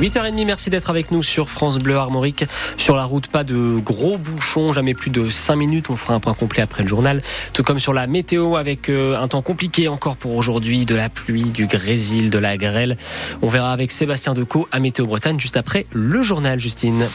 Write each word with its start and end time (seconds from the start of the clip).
8h30, 0.00 0.44
merci 0.44 0.70
d'être 0.70 0.90
avec 0.90 1.12
nous 1.12 1.22
sur 1.22 1.48
France 1.48 1.78
Bleu 1.78 1.96
Armorique. 1.96 2.44
Sur 2.76 2.96
la 2.96 3.04
route, 3.04 3.28
pas 3.28 3.44
de 3.44 3.78
gros 3.78 4.18
bouchons, 4.18 4.72
jamais 4.72 4.92
plus 4.92 5.10
de 5.10 5.30
5 5.30 5.54
minutes. 5.54 5.88
On 5.88 5.96
fera 5.96 6.14
un 6.14 6.20
point 6.20 6.34
complet 6.34 6.62
après 6.62 6.82
le 6.82 6.88
journal. 6.88 7.22
Tout 7.52 7.62
comme 7.62 7.78
sur 7.78 7.92
la 7.92 8.08
météo 8.08 8.56
avec 8.56 8.88
euh, 8.88 9.16
un 9.16 9.28
temps 9.28 9.42
compliqué 9.42 9.86
encore 9.86 10.16
pour 10.16 10.34
aujourd'hui, 10.34 10.84
de 10.84 10.96
la 10.96 11.08
pluie, 11.08 11.44
du 11.44 11.66
grésil, 11.66 12.30
de 12.30 12.38
la 12.38 12.56
grêle. 12.56 12.96
On 13.40 13.48
verra 13.48 13.72
avec 13.72 13.92
Sébastien 13.92 14.34
Decaux 14.34 14.68
à 14.72 14.80
Météo 14.80 15.06
Bretagne 15.06 15.38
juste 15.38 15.56
après 15.56 15.86
le 15.92 16.24
journal, 16.24 16.58
Justine. 16.58 17.06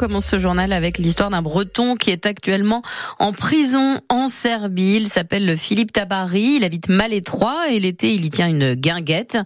Commence 0.00 0.24
ce 0.24 0.38
journal 0.38 0.72
avec 0.72 0.96
l'histoire 0.96 1.28
d'un 1.28 1.42
Breton 1.42 1.94
qui 1.94 2.08
est 2.08 2.24
actuellement 2.24 2.80
en 3.18 3.34
prison 3.34 4.00
en 4.08 4.28
Serbie. 4.28 4.94
Il 4.94 5.08
s'appelle 5.08 5.58
Philippe 5.58 5.92
Tabari. 5.92 6.56
Il 6.56 6.64
habite 6.64 6.88
Malétroit 6.88 7.68
et 7.70 7.78
l'été, 7.80 8.14
il 8.14 8.24
y 8.24 8.30
tient 8.30 8.48
une 8.48 8.72
guinguette. 8.72 9.36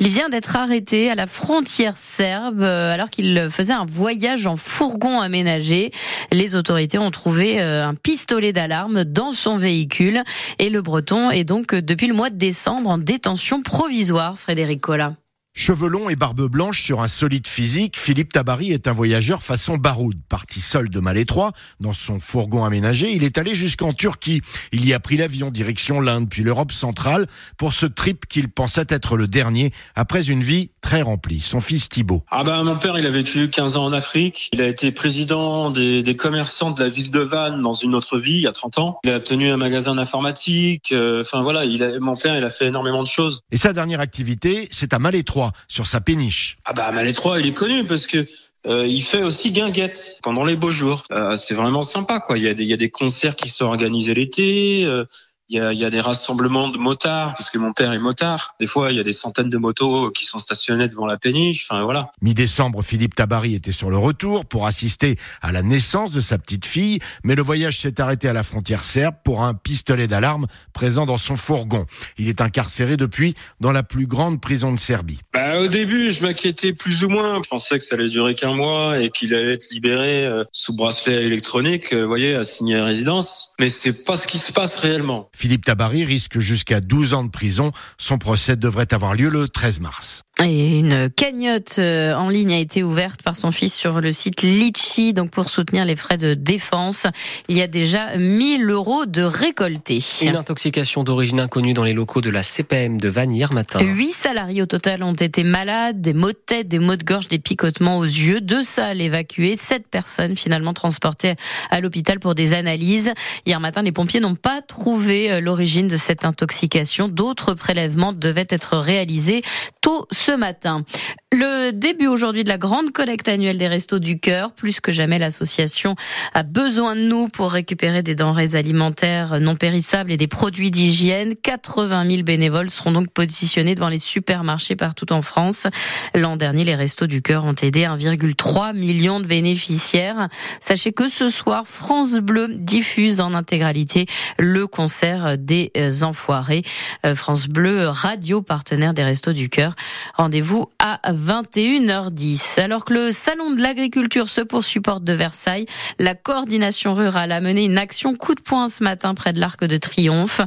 Il 0.00 0.08
vient 0.08 0.30
d'être 0.30 0.56
arrêté 0.56 1.10
à 1.10 1.14
la 1.14 1.26
frontière 1.26 1.98
serbe 1.98 2.62
euh, 2.62 2.94
alors 2.94 3.10
qu'il 3.10 3.48
faisait 3.50 3.74
un 3.74 3.84
voyage 3.84 4.46
en 4.46 4.56
fourgon 4.56 5.20
aménagé. 5.20 5.90
Les 6.32 6.56
autorités 6.56 6.96
ont 6.96 7.10
trouvé 7.10 7.60
euh, 7.60 7.86
un 7.86 7.94
pistolet 7.94 8.54
d'alarme 8.54 9.04
dans 9.04 9.32
son 9.32 9.58
véhicule 9.58 10.22
et 10.58 10.70
le 10.70 10.80
Breton 10.80 11.30
est 11.30 11.44
donc 11.44 11.74
depuis 11.74 12.06
le 12.06 12.14
mois 12.14 12.30
de 12.30 12.36
décembre 12.36 12.88
en 12.88 12.96
détention 12.96 13.60
provisoire, 13.60 14.38
Frédéric 14.38 14.80
Collat. 14.80 15.16
Cheveux 15.58 15.88
longs 15.88 16.08
et 16.08 16.14
barbe 16.14 16.48
blanche 16.48 16.84
sur 16.84 17.00
un 17.00 17.08
solide 17.08 17.48
physique, 17.48 17.98
Philippe 17.98 18.32
Tabari 18.32 18.70
est 18.70 18.86
un 18.86 18.92
voyageur 18.92 19.42
façon 19.42 19.76
baroud. 19.76 20.16
Parti 20.28 20.60
seul 20.60 20.88
de 20.88 21.00
Malétroit, 21.00 21.50
dans 21.80 21.92
son 21.92 22.20
fourgon 22.20 22.64
aménagé, 22.64 23.10
il 23.10 23.24
est 23.24 23.38
allé 23.38 23.56
jusqu'en 23.56 23.92
Turquie. 23.92 24.40
Il 24.70 24.86
y 24.86 24.94
a 24.94 25.00
pris 25.00 25.16
l'avion 25.16 25.50
direction 25.50 26.00
l'Inde 26.00 26.28
puis 26.30 26.44
l'Europe 26.44 26.70
centrale 26.70 27.26
pour 27.56 27.72
ce 27.72 27.86
trip 27.86 28.26
qu'il 28.26 28.48
pensait 28.50 28.86
être 28.88 29.16
le 29.16 29.26
dernier 29.26 29.72
après 29.96 30.30
une 30.30 30.44
vie 30.44 30.70
très 30.88 31.02
remplie. 31.02 31.42
Son 31.42 31.60
fils 31.60 31.90
Thibault. 31.90 32.22
Ah 32.30 32.44
ben, 32.44 32.62
mon 32.62 32.78
père, 32.78 32.98
il 32.98 33.06
a 33.06 33.10
vécu 33.10 33.50
15 33.50 33.76
ans 33.76 33.84
en 33.84 33.92
Afrique. 33.92 34.48
Il 34.54 34.62
a 34.62 34.66
été 34.66 34.90
président 34.90 35.70
des, 35.70 36.02
des 36.02 36.16
commerçants 36.16 36.70
de 36.70 36.82
la 36.82 36.88
ville 36.88 37.10
de 37.10 37.20
Vannes 37.20 37.60
dans 37.60 37.74
une 37.74 37.94
autre 37.94 38.16
vie, 38.18 38.36
il 38.36 38.40
y 38.40 38.46
a 38.46 38.52
30 38.52 38.78
ans. 38.78 38.98
Il 39.04 39.10
a 39.10 39.20
tenu 39.20 39.50
un 39.50 39.58
magasin 39.58 39.96
d'informatique. 39.96 40.92
Euh, 40.92 41.20
enfin 41.20 41.42
voilà, 41.42 41.66
il 41.66 41.82
a, 41.82 42.00
mon 42.00 42.16
père, 42.16 42.38
il 42.38 42.44
a 42.44 42.48
fait 42.48 42.68
énormément 42.68 43.02
de 43.02 43.06
choses. 43.06 43.42
Et 43.52 43.58
sa 43.58 43.74
dernière 43.74 44.00
activité, 44.00 44.66
c'est 44.70 44.94
à 44.94 44.98
Malétroit 44.98 45.52
sur 45.68 45.86
sa 45.86 46.00
péniche. 46.00 46.56
Ah 46.64 46.72
bah 46.72 46.90
Malétroit, 46.90 47.38
il 47.38 47.46
est 47.48 47.52
connu 47.52 47.84
parce 47.84 48.06
que 48.06 48.26
euh, 48.66 48.86
il 48.86 49.02
fait 49.02 49.22
aussi 49.22 49.52
guinguette 49.52 50.18
pendant 50.22 50.44
les 50.44 50.56
beaux 50.56 50.70
jours. 50.70 51.04
Euh, 51.12 51.36
c'est 51.36 51.54
vraiment 51.54 51.82
sympa, 51.82 52.20
quoi. 52.20 52.38
Il 52.38 52.44
y 52.44 52.48
a 52.48 52.54
des, 52.54 52.64
il 52.64 52.68
y 52.68 52.72
a 52.72 52.78
des 52.78 52.90
concerts 52.90 53.36
qui 53.36 53.48
sont 53.48 53.66
organisés 53.66 54.14
l'été. 54.14 54.84
Euh, 54.84 55.04
il 55.48 55.56
y, 55.56 55.60
a, 55.60 55.72
il 55.72 55.78
y 55.78 55.84
a, 55.84 55.90
des 55.90 56.00
rassemblements 56.00 56.68
de 56.68 56.76
motards 56.76 57.34
parce 57.34 57.50
que 57.50 57.58
mon 57.58 57.72
père 57.72 57.92
est 57.92 57.98
motard. 57.98 58.54
Des 58.60 58.66
fois, 58.66 58.90
il 58.90 58.96
y 58.96 59.00
a 59.00 59.02
des 59.02 59.12
centaines 59.12 59.48
de 59.48 59.56
motos 59.56 60.10
qui 60.10 60.26
sont 60.26 60.38
stationnées 60.38 60.88
devant 60.88 61.06
la 61.06 61.16
péniche. 61.16 61.66
Enfin 61.68 61.84
voilà. 61.84 62.10
Mi-décembre, 62.20 62.82
Philippe 62.82 63.14
Tabary 63.14 63.54
était 63.54 63.72
sur 63.72 63.88
le 63.88 63.96
retour 63.96 64.44
pour 64.44 64.66
assister 64.66 65.16
à 65.40 65.52
la 65.52 65.62
naissance 65.62 66.12
de 66.12 66.20
sa 66.20 66.38
petite 66.38 66.66
fille, 66.66 66.98
mais 67.24 67.34
le 67.34 67.42
voyage 67.42 67.78
s'est 67.78 68.00
arrêté 68.00 68.28
à 68.28 68.32
la 68.32 68.42
frontière 68.42 68.84
serbe 68.84 69.14
pour 69.24 69.42
un 69.42 69.54
pistolet 69.54 70.06
d'alarme 70.06 70.46
présent 70.72 71.06
dans 71.06 71.18
son 71.18 71.36
fourgon. 71.36 71.86
Il 72.18 72.28
est 72.28 72.40
incarcéré 72.40 72.96
depuis 72.96 73.34
dans 73.60 73.72
la 73.72 73.82
plus 73.82 74.06
grande 74.06 74.40
prison 74.40 74.72
de 74.72 74.78
Serbie. 74.78 75.18
Bah, 75.32 75.60
au 75.60 75.68
début, 75.68 76.12
je 76.12 76.22
m'inquiétais 76.22 76.72
plus 76.72 77.04
ou 77.04 77.08
moins. 77.08 77.40
Je 77.42 77.48
pensais 77.48 77.78
que 77.78 77.84
ça 77.84 77.94
allait 77.94 78.08
durer 78.08 78.34
qu'un 78.34 78.54
mois 78.54 79.00
et 79.00 79.10
qu'il 79.10 79.34
allait 79.34 79.54
être 79.54 79.70
libéré 79.70 80.26
euh, 80.26 80.44
sous 80.52 80.74
bracelet 80.74 81.24
électronique, 81.24 81.92
euh, 81.92 82.02
vous 82.02 82.08
voyez, 82.08 82.34
assigné 82.34 82.76
à 82.76 82.84
résidence. 82.84 83.54
Mais 83.58 83.68
c'est 83.68 84.04
pas 84.04 84.16
ce 84.16 84.26
qui 84.26 84.38
se 84.38 84.52
passe 84.52 84.76
réellement. 84.76 85.30
Philippe 85.38 85.66
Tabary 85.66 86.04
risque 86.04 86.40
jusqu'à 86.40 86.80
12 86.80 87.14
ans 87.14 87.22
de 87.22 87.30
prison. 87.30 87.70
Son 87.96 88.18
procès 88.18 88.56
devrait 88.56 88.92
avoir 88.92 89.14
lieu 89.14 89.28
le 89.28 89.46
13 89.46 89.78
mars. 89.78 90.24
Et 90.44 90.78
une 90.78 91.10
cagnotte 91.10 91.76
euh, 91.80 92.14
en 92.14 92.28
ligne 92.28 92.52
a 92.52 92.58
été 92.58 92.84
ouverte 92.84 93.22
par 93.22 93.36
son 93.36 93.50
fils 93.50 93.74
sur 93.74 94.00
le 94.00 94.12
site 94.12 94.42
Litchi, 94.42 95.12
donc 95.12 95.30
pour 95.30 95.48
soutenir 95.48 95.84
les 95.84 95.96
frais 95.96 96.16
de 96.16 96.34
défense. 96.34 97.08
Il 97.48 97.56
y 97.56 97.62
a 97.62 97.66
déjà 97.66 98.16
1000 98.16 98.70
euros 98.70 99.04
de 99.04 99.22
récoltés. 99.22 99.98
Une 100.22 100.36
intoxication 100.36 101.02
d'origine 101.02 101.40
inconnue 101.40 101.74
dans 101.74 101.82
les 101.82 101.92
locaux 101.92 102.20
de 102.20 102.30
la 102.30 102.44
CPM 102.44 103.00
de 103.00 103.08
Vannes 103.08 103.32
hier 103.32 103.52
matin. 103.52 103.80
Huit 103.80 104.12
salariés 104.12 104.62
au 104.62 104.66
total 104.66 105.02
ont 105.02 105.12
été 105.12 105.42
malades, 105.42 106.00
des 106.00 106.12
maux 106.12 106.30
de 106.30 106.38
tête, 106.46 106.68
des 106.68 106.78
maux 106.78 106.94
de 106.94 107.04
gorge, 107.04 107.26
des 107.26 107.40
picotements 107.40 107.98
aux 107.98 108.04
yeux, 108.04 108.40
deux 108.40 108.62
salles 108.62 109.00
évacuées, 109.00 109.56
sept 109.56 109.88
personnes 109.88 110.36
finalement 110.36 110.72
transportées 110.72 111.34
à 111.70 111.80
l'hôpital 111.80 112.20
pour 112.20 112.36
des 112.36 112.54
analyses. 112.54 113.12
Hier 113.44 113.58
matin, 113.58 113.82
les 113.82 113.92
pompiers 113.92 114.20
n'ont 114.20 114.36
pas 114.36 114.62
trouvé 114.62 115.32
euh, 115.32 115.40
l'origine 115.40 115.88
de 115.88 115.96
cette 115.96 116.24
intoxication. 116.24 117.08
D'autres 117.08 117.54
prélèvements 117.54 118.12
devaient 118.12 118.46
être 118.50 118.76
réalisés 118.76 119.42
tôt 119.80 120.06
ce 120.12 120.27
matin. 120.36 120.84
Le 121.30 121.72
début 121.72 122.06
aujourd'hui 122.06 122.42
de 122.42 122.48
la 122.48 122.56
grande 122.56 122.90
collecte 122.90 123.28
annuelle 123.28 123.58
des 123.58 123.68
Restos 123.68 123.98
du 123.98 124.18
Cœur. 124.18 124.52
Plus 124.52 124.80
que 124.80 124.92
jamais, 124.92 125.18
l'association 125.18 125.94
a 126.32 126.42
besoin 126.42 126.96
de 126.96 127.02
nous 127.02 127.28
pour 127.28 127.52
récupérer 127.52 128.00
des 128.02 128.14
denrées 128.14 128.56
alimentaires 128.56 129.38
non 129.38 129.54
périssables 129.54 130.10
et 130.10 130.16
des 130.16 130.26
produits 130.26 130.70
d'hygiène. 130.70 131.36
80 131.36 132.08
000 132.08 132.22
bénévoles 132.22 132.70
seront 132.70 132.92
donc 132.92 133.10
positionnés 133.10 133.74
devant 133.74 133.90
les 133.90 133.98
supermarchés 133.98 134.74
partout 134.74 135.12
en 135.12 135.20
France. 135.20 135.66
L'an 136.14 136.36
dernier, 136.36 136.64
les 136.64 136.74
Restos 136.74 137.06
du 137.06 137.20
Cœur 137.20 137.44
ont 137.44 137.54
aidé 137.60 137.82
1,3 137.82 138.74
million 138.74 139.20
de 139.20 139.26
bénéficiaires. 139.26 140.28
Sachez 140.62 140.92
que 140.92 141.08
ce 141.08 141.28
soir, 141.28 141.64
France 141.66 142.14
Bleu 142.14 142.48
diffuse 142.54 143.20
en 143.20 143.34
intégralité 143.34 144.06
le 144.38 144.66
concert 144.66 145.36
des 145.36 145.72
Enfoirés. 146.02 146.62
Euh, 147.04 147.14
France 147.14 147.48
Bleu, 147.48 147.86
radio 147.88 148.40
partenaire 148.40 148.94
des 148.94 149.04
Restos 149.04 149.34
du 149.34 149.50
Cœur. 149.50 149.74
Rendez-vous 150.16 150.70
à 150.78 151.00
21h10. 151.18 152.60
Alors 152.60 152.84
que 152.84 152.94
le 152.94 153.10
salon 153.10 153.52
de 153.52 153.60
l'agriculture 153.60 154.28
se 154.28 154.40
poursuit 154.40 154.80
porte 154.80 155.04
de 155.04 155.12
Versailles, 155.12 155.66
la 155.98 156.14
coordination 156.14 156.94
rurale 156.94 157.32
a 157.32 157.40
mené 157.40 157.64
une 157.64 157.78
action 157.78 158.14
coup 158.14 158.34
de 158.34 158.40
poing 158.40 158.68
ce 158.68 158.84
matin 158.84 159.14
près 159.14 159.32
de 159.32 159.40
l'Arc 159.40 159.64
de 159.64 159.76
Triomphe. 159.76 160.40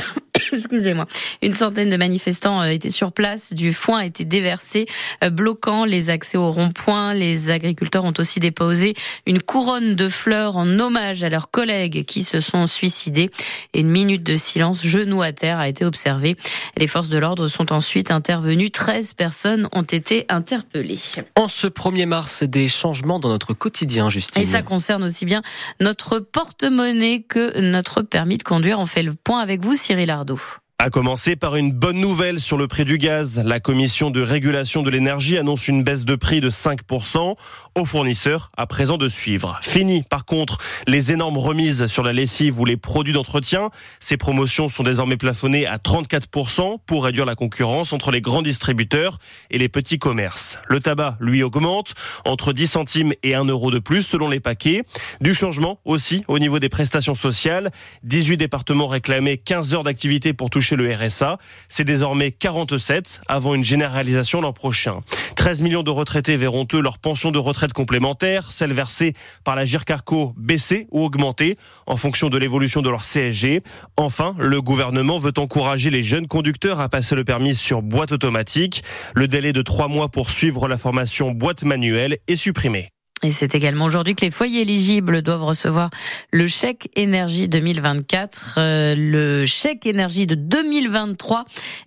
Excusez-moi. 0.52 1.06
Une 1.42 1.52
centaine 1.52 1.90
de 1.90 1.96
manifestants 1.96 2.62
euh, 2.62 2.66
étaient 2.66 2.90
sur 2.90 3.12
place. 3.12 3.52
Du 3.52 3.72
foin 3.72 4.00
a 4.00 4.04
été 4.04 4.24
déversé, 4.24 4.86
euh, 5.24 5.30
bloquant 5.30 5.84
les 5.84 6.10
accès 6.10 6.38
au 6.38 6.50
rond-point. 6.50 7.14
Les 7.14 7.50
agriculteurs 7.50 8.04
ont 8.04 8.14
aussi 8.18 8.40
déposé 8.40 8.94
une 9.26 9.40
couronne 9.40 9.94
de 9.94 10.08
fleurs 10.08 10.56
en 10.56 10.78
hommage 10.78 11.24
à 11.24 11.28
leurs 11.28 11.50
collègues 11.50 12.04
qui 12.04 12.22
se 12.22 12.40
sont 12.40 12.66
suicidés. 12.66 13.30
Et 13.74 13.80
une 13.80 13.90
minute 13.90 14.22
de 14.22 14.36
silence, 14.36 14.84
genou 14.84 15.22
à 15.22 15.32
terre, 15.32 15.58
a 15.58 15.68
été 15.68 15.84
observée. 15.84 16.36
Les 16.76 16.86
forces 16.86 17.08
de 17.08 17.18
l'ordre 17.18 17.48
sont 17.48 17.72
ensuite 17.72 18.10
intervenues. 18.10 18.70
13 18.70 19.14
personnes 19.14 19.68
ont 19.72 19.82
été 19.82 20.26
interpellées. 20.28 20.98
En 21.36 21.48
ce 21.48 21.66
1er 21.66 22.06
mars, 22.06 22.42
des 22.42 22.68
changements 22.68 23.20
dans 23.20 23.28
notre 23.28 23.54
quotidien, 23.54 24.08
Justine. 24.08 24.42
Et 24.42 24.46
ça 24.46 24.62
concerne 24.62 25.04
aussi 25.04 25.24
bien 25.24 25.42
notre 25.80 26.18
porte-monnaie 26.18 27.24
que 27.28 27.60
notre 27.60 28.02
permis 28.02 28.38
de 28.38 28.42
conduire. 28.42 28.78
On 28.78 28.86
fait 28.86 29.02
le 29.02 29.14
point 29.14 29.40
avec 29.40 29.62
vous, 29.62 29.74
Cyril 29.90 30.10
Ardo. 30.12 30.36
A 30.82 30.88
commencer 30.88 31.36
par 31.36 31.56
une 31.56 31.72
bonne 31.72 32.00
nouvelle 32.00 32.40
sur 32.40 32.56
le 32.56 32.66
prix 32.66 32.86
du 32.86 32.96
gaz. 32.96 33.42
La 33.44 33.60
commission 33.60 34.10
de 34.10 34.22
régulation 34.22 34.82
de 34.82 34.88
l'énergie 34.88 35.36
annonce 35.36 35.68
une 35.68 35.84
baisse 35.84 36.06
de 36.06 36.14
prix 36.14 36.40
de 36.40 36.48
5% 36.48 37.34
aux 37.74 37.84
fournisseurs 37.84 38.50
à 38.56 38.66
présent 38.66 38.96
de 38.96 39.06
suivre. 39.06 39.60
Fini 39.60 40.04
par 40.04 40.24
contre 40.24 40.56
les 40.86 41.12
énormes 41.12 41.36
remises 41.36 41.86
sur 41.86 42.02
la 42.02 42.14
lessive 42.14 42.58
ou 42.58 42.64
les 42.64 42.78
produits 42.78 43.12
d'entretien. 43.12 43.68
Ces 44.00 44.16
promotions 44.16 44.70
sont 44.70 44.82
désormais 44.82 45.18
plafonnées 45.18 45.66
à 45.66 45.76
34% 45.76 46.78
pour 46.86 47.04
réduire 47.04 47.26
la 47.26 47.34
concurrence 47.34 47.92
entre 47.92 48.10
les 48.10 48.22
grands 48.22 48.40
distributeurs 48.40 49.18
et 49.50 49.58
les 49.58 49.68
petits 49.68 49.98
commerces. 49.98 50.56
Le 50.66 50.80
tabac, 50.80 51.18
lui, 51.20 51.42
augmente 51.42 51.92
entre 52.24 52.54
10 52.54 52.66
centimes 52.66 53.12
et 53.22 53.34
1 53.34 53.44
euro 53.44 53.70
de 53.70 53.80
plus 53.80 54.02
selon 54.02 54.30
les 54.30 54.40
paquets. 54.40 54.84
Du 55.20 55.34
changement 55.34 55.78
aussi 55.84 56.24
au 56.26 56.38
niveau 56.38 56.58
des 56.58 56.70
prestations 56.70 57.14
sociales. 57.14 57.70
18 58.04 58.38
départements 58.38 58.88
réclamaient 58.88 59.36
15 59.36 59.74
heures 59.74 59.82
d'activité 59.82 60.32
pour 60.32 60.48
toucher 60.48 60.69
le 60.76 60.92
RSA. 60.92 61.38
C'est 61.68 61.84
désormais 61.84 62.30
47 62.30 63.22
avant 63.28 63.54
une 63.54 63.64
généralisation 63.64 64.40
l'an 64.40 64.52
prochain. 64.52 65.00
13 65.36 65.62
millions 65.62 65.82
de 65.82 65.90
retraités 65.90 66.36
verront 66.36 66.66
eux 66.74 66.80
leur 66.80 66.98
pension 66.98 67.30
de 67.30 67.38
retraite 67.38 67.72
complémentaire, 67.72 68.52
celle 68.52 68.72
versée 68.72 69.14
par 69.44 69.56
la 69.56 69.64
GIRCARCO 69.64 70.34
baisser 70.36 70.86
ou 70.90 71.04
augmenter 71.04 71.56
en 71.86 71.96
fonction 71.96 72.28
de 72.28 72.38
l'évolution 72.38 72.82
de 72.82 72.90
leur 72.90 73.02
CSG. 73.02 73.62
Enfin, 73.96 74.34
le 74.38 74.60
gouvernement 74.60 75.18
veut 75.18 75.32
encourager 75.36 75.90
les 75.90 76.02
jeunes 76.02 76.26
conducteurs 76.26 76.80
à 76.80 76.88
passer 76.88 77.14
le 77.14 77.24
permis 77.24 77.54
sur 77.54 77.82
boîte 77.82 78.12
automatique. 78.12 78.82
Le 79.14 79.28
délai 79.28 79.52
de 79.52 79.62
trois 79.62 79.88
mois 79.88 80.08
pour 80.08 80.30
suivre 80.30 80.68
la 80.68 80.78
formation 80.78 81.30
boîte 81.32 81.64
manuelle 81.64 82.18
est 82.26 82.36
supprimé. 82.36 82.90
Et 83.22 83.32
c'est 83.32 83.54
également 83.54 83.84
aujourd'hui 83.84 84.14
que 84.14 84.24
les 84.24 84.30
foyers 84.30 84.62
éligibles 84.62 85.20
doivent 85.20 85.44
recevoir 85.44 85.90
le 86.32 86.46
chèque 86.46 86.88
énergie 86.96 87.48
2024. 87.48 88.54
Euh, 88.56 88.94
le 88.96 89.44
chèque 89.44 89.84
énergie 89.84 90.26
de 90.26 90.34
2023 90.34 91.44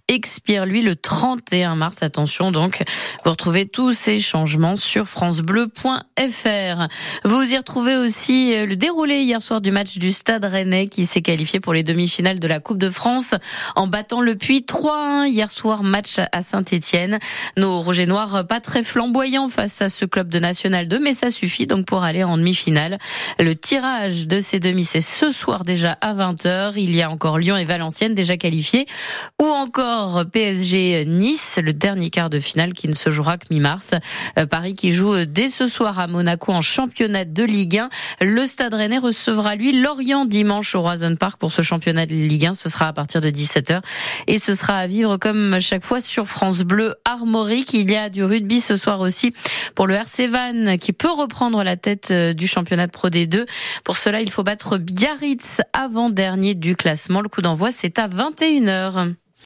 expire 0.07 0.67
lui 0.67 0.83
le 0.83 0.95
31 0.95 1.73
mars. 1.75 2.03
Attention 2.03 2.51
donc, 2.51 2.83
vous 3.25 3.31
retrouvez 3.31 3.65
tous 3.65 3.93
ces 3.93 4.19
changements 4.19 4.75
sur 4.75 5.07
francebleu.fr. 5.07 6.87
Vous 7.23 7.53
y 7.53 7.57
retrouvez 7.57 7.95
aussi 7.95 8.53
euh, 8.53 8.67
le 8.67 8.75
déroulé 8.75 9.21
hier 9.21 9.41
soir 9.41 9.59
du 9.59 9.71
match 9.71 9.97
du 9.97 10.11
Stade 10.11 10.45
Rennais 10.45 10.85
qui 10.85 11.07
s'est 11.07 11.23
qualifié 11.23 11.59
pour 11.59 11.73
les 11.73 11.81
demi-finales 11.81 12.39
de 12.39 12.47
la 12.47 12.59
Coupe 12.59 12.77
de 12.77 12.91
France 12.91 13.33
en 13.75 13.87
battant 13.87 14.21
le 14.21 14.35
Puy 14.35 14.65
3-1 14.67 15.29
hier 15.29 15.49
soir 15.49 15.81
match 15.81 16.19
à 16.31 16.43
Saint-Étienne. 16.43 17.17
Nos 17.57 17.81
rouges 17.81 18.01
noirs 18.01 18.45
pas 18.45 18.59
très 18.59 18.83
flamboyants 18.83 19.49
face 19.49 19.81
à 19.81 19.89
ce 19.89 20.05
club 20.05 20.29
de 20.29 20.37
National 20.37 20.87
2 20.87 20.99
mais 20.99 21.13
ça 21.23 21.29
suffit 21.29 21.67
donc 21.67 21.85
pour 21.85 22.03
aller 22.03 22.25
en 22.25 22.37
demi-finale. 22.37 22.97
Le 23.39 23.55
tirage 23.55 24.27
de 24.27 24.41
ces 24.41 24.59
demi, 24.59 24.83
c'est 24.83 24.99
ce 24.99 25.31
soir 25.31 25.63
déjà 25.63 25.97
à 26.01 26.13
20h. 26.13 26.73
Il 26.75 26.93
y 26.93 27.01
a 27.01 27.09
encore 27.09 27.37
Lyon 27.37 27.55
et 27.55 27.63
Valenciennes 27.63 28.13
déjà 28.13 28.35
qualifiés 28.35 28.87
ou 29.41 29.45
encore 29.45 30.25
PSG 30.29 31.05
Nice, 31.05 31.59
le 31.63 31.71
dernier 31.71 32.09
quart 32.09 32.29
de 32.29 32.41
finale 32.41 32.73
qui 32.73 32.89
ne 32.89 32.93
se 32.93 33.09
jouera 33.09 33.37
que 33.37 33.45
mi-mars. 33.51 33.93
Euh, 34.37 34.45
Paris 34.45 34.73
qui 34.73 34.91
joue 34.91 35.23
dès 35.23 35.47
ce 35.47 35.67
soir 35.67 35.97
à 35.97 36.07
Monaco 36.07 36.51
en 36.51 36.59
championnat 36.59 37.23
de 37.23 37.43
Ligue 37.43 37.77
1. 37.77 37.89
Le 38.19 38.45
Stade 38.45 38.73
Rennais 38.73 38.97
recevra 38.97 39.55
lui 39.55 39.79
Lorient 39.81 40.25
dimanche 40.25 40.75
au 40.75 40.81
Roison 40.81 41.15
Park 41.15 41.39
pour 41.39 41.53
ce 41.53 41.61
championnat 41.61 42.05
de 42.05 42.15
Ligue 42.15 42.47
1. 42.47 42.53
Ce 42.53 42.67
sera 42.67 42.89
à 42.89 42.93
partir 42.93 43.21
de 43.21 43.29
17h 43.29 43.79
et 44.27 44.39
ce 44.39 44.55
sera 44.55 44.75
à 44.75 44.87
vivre 44.87 45.15
comme 45.15 45.61
chaque 45.61 45.85
fois 45.85 46.01
sur 46.01 46.27
France 46.27 46.63
Bleu 46.63 46.95
Armorique. 47.05 47.73
Il 47.73 47.89
y 47.89 47.95
a 47.95 48.09
du 48.09 48.25
rugby 48.25 48.59
ce 48.59 48.75
soir 48.75 48.99
aussi 48.99 49.33
pour 49.73 49.87
le 49.87 49.95
RC 49.95 50.27
Van 50.27 50.77
qui 50.77 50.91
peut 50.91 51.12
reprendre 51.15 51.63
la 51.63 51.77
tête 51.77 52.09
euh, 52.11 52.33
du 52.33 52.47
championnat 52.47 52.87
de 52.87 52.91
Pro 52.91 53.09
D2. 53.09 53.45
Pour 53.83 53.97
cela, 53.97 54.21
il 54.21 54.31
faut 54.31 54.43
battre 54.43 54.77
Biarritz 54.77 55.61
avant-dernier 55.73 56.55
du 56.55 56.75
classement. 56.75 57.21
Le 57.21 57.29
coup 57.29 57.41
d'envoi, 57.41 57.71
c'est 57.71 57.99
à 57.99 58.07
21h. 58.07 59.13